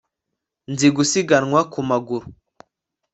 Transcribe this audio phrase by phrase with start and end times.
[0.03, 2.25] m] [t] nzi gusiganwa ku maguru